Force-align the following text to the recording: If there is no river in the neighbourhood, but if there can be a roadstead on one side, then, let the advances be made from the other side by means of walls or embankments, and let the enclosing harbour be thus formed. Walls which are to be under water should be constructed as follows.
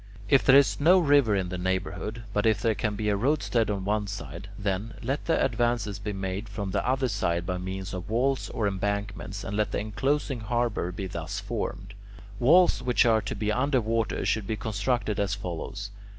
If 0.27 0.43
there 0.43 0.55
is 0.57 0.79
no 0.79 0.97
river 0.97 1.35
in 1.35 1.49
the 1.49 1.59
neighbourhood, 1.59 2.23
but 2.33 2.47
if 2.47 2.59
there 2.59 2.73
can 2.73 2.95
be 2.95 3.09
a 3.09 3.15
roadstead 3.15 3.69
on 3.69 3.85
one 3.85 4.07
side, 4.07 4.49
then, 4.57 4.95
let 5.03 5.25
the 5.25 5.45
advances 5.45 5.99
be 5.99 6.11
made 6.11 6.49
from 6.49 6.71
the 6.71 6.83
other 6.83 7.07
side 7.07 7.45
by 7.45 7.59
means 7.59 7.93
of 7.93 8.09
walls 8.09 8.49
or 8.49 8.67
embankments, 8.67 9.43
and 9.43 9.55
let 9.55 9.71
the 9.73 9.77
enclosing 9.79 10.39
harbour 10.39 10.91
be 10.91 11.05
thus 11.05 11.39
formed. 11.39 11.93
Walls 12.39 12.81
which 12.81 13.05
are 13.05 13.21
to 13.21 13.35
be 13.35 13.51
under 13.51 13.79
water 13.79 14.25
should 14.25 14.47
be 14.47 14.55
constructed 14.55 15.19
as 15.19 15.35
follows. 15.35 15.91